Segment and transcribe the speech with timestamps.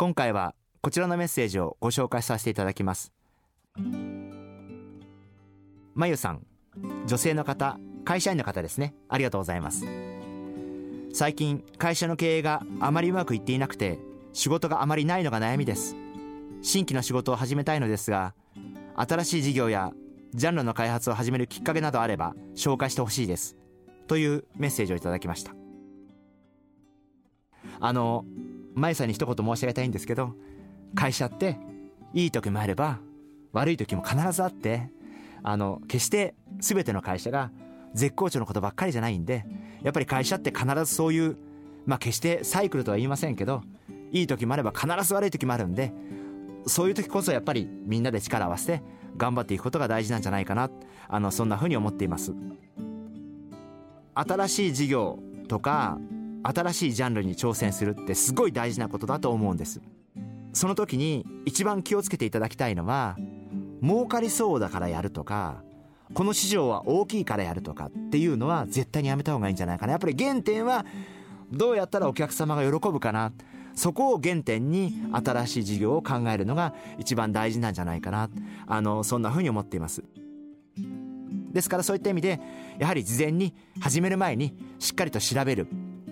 [0.00, 3.12] 今回はこちらのメッセージをご紹介させていただきます。
[5.94, 6.46] まゆさん
[7.04, 8.94] 女性の方会社員の方ですね。
[9.10, 9.84] ありがとうございます。
[11.12, 13.98] 最近会社の経営があまりうまくいっていなくて
[14.32, 15.94] 仕事があまりないのが悩みです。
[16.62, 18.32] 新規の仕事を始めたいのですが
[18.96, 19.92] 新しい事業や
[20.32, 23.58] ジャンルの開発を始めるきっかけなどあれば紹介してほしいです。
[24.06, 25.52] というメッセージをいただきました。
[27.80, 28.24] あの
[28.74, 30.34] 舞さんに一言申し上げたいんですけど
[30.94, 31.58] 会社って
[32.14, 32.98] いい時もあれば
[33.52, 34.90] 悪い時も必ずあって
[35.42, 37.50] あの決して全ての会社が
[37.94, 39.44] 絶好調のことばっかりじゃないんで
[39.82, 41.36] やっぱり会社って必ずそういう
[41.86, 43.62] まあ決してサイクルとは言いませんけど
[44.12, 45.92] いい時もあれば必ず悪い時もあるんで
[46.66, 48.82] そういう時こそやっぱりみんなで力を合わせて
[49.16, 50.70] 頑張っていくことが大事なんじゃないかな
[51.08, 52.34] あのそんなふうに思っています。
[54.14, 55.18] 新しい事業
[55.48, 55.98] とか
[56.42, 59.80] 新しいジャンルに挑戦するってすごい大事なことだと思うんです。
[60.52, 63.16] その時に一番気をつけていただきたいのは
[63.82, 65.62] 儲かりそうだからやるとか
[66.12, 69.92] この市場は大きいからやるとかっていうのは絶対にやめた方がいいんじゃないかな。
[69.92, 70.84] やっぱり原点は
[71.52, 73.32] どうやったらお客様が喜ぶかな。
[73.74, 78.28] そこを原点に新しい事業を考えるのが一番大事なんじゃないかな。
[78.66, 80.02] あのそんなふうに思っています。
[81.52, 82.40] ですからそういった意味で
[82.78, 85.68] やはり事前に始める前にしっかりと調べる。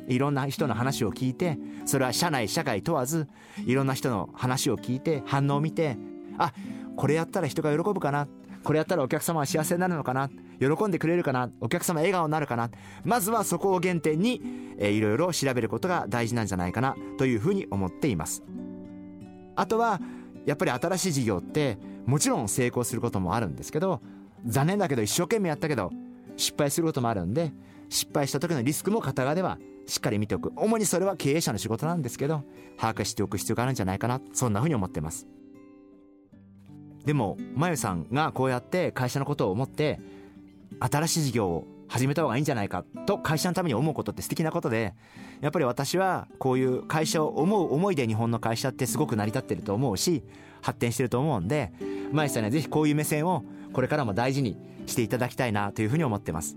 [0.08, 3.28] いろんな人の話を聞いてそれは社内社会問わず
[3.66, 5.96] いろんな人の話を聞いて反応を見て
[6.38, 6.52] あ
[6.96, 8.28] これやったら人が喜ぶかな
[8.64, 12.70] これやったらお客様は幸せになるのかな喜んでくれるかなお客様笑顔になるかな
[13.04, 14.42] まずはそこを原点に、
[14.78, 18.42] えー、いろいろ調べることが大事なんじゃないかなというふうに思っています。
[19.54, 20.00] あとは
[20.46, 24.00] やっぱり新しい事業ってもちろん成功することもあるんですけど
[24.46, 25.90] 残念だけど一生懸命やったけど
[26.36, 27.52] 失敗することもあるんで
[27.88, 30.52] 失敗した時のリスクも片側ではしっかり見ておく。
[30.54, 32.44] 主にそれは経営者の仕事なんですけど
[32.76, 34.20] 把握しておく必要があるんじゃないかな。
[34.32, 35.26] そんなふうに思ってます。
[37.04, 39.98] でもまゆさんがこうやって会社のことを思って
[40.78, 44.94] 新しい事業を始めた方がいいんじゃないかと会社のために思うことって素敵なことで
[45.40, 50.22] やっぱり私はこういう会社を思う思いで日本の会社ってすごく成り立ってると思うし
[50.60, 51.72] 発展してると思うんで
[52.12, 56.56] まゆさんにはぜひこういう目線をこれからも大事にしていただきたいなというふうに思ってます。